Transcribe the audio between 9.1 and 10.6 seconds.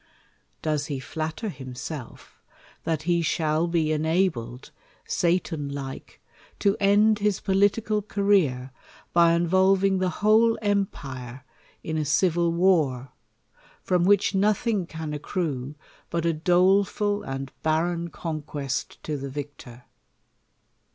by involving th( whole